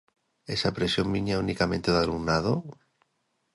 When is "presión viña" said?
0.77-1.41